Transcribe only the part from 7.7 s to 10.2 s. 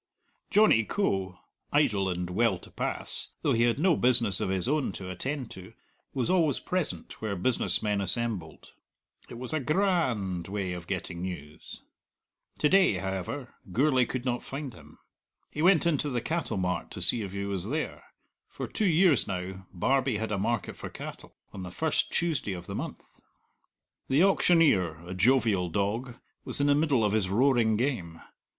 men assembled. It was a gra